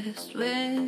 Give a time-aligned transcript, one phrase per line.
[0.00, 0.83] the way.